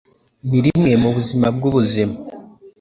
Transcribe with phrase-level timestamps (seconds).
[0.49, 2.15] Ni rimwe mubuzima bwubuzima.